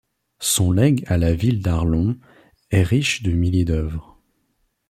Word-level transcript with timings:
Son 0.39 0.71
legs 0.71 1.03
à 1.05 1.19
la 1.19 1.35
Ville 1.35 1.61
d'Arlon 1.61 2.17
est 2.71 2.81
riche 2.81 3.21
de 3.21 3.33
milliers 3.33 3.65
d'œuvres. 3.65 4.19